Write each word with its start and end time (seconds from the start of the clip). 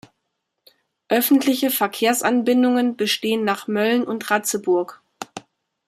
Öffentliche 1.09 1.69
Verkehrsanbindungen 1.69 2.97
bestehen 2.97 3.43
nach 3.43 3.67
Mölln 3.67 4.03
und 4.03 4.31
Ratzeburg. 4.31 4.99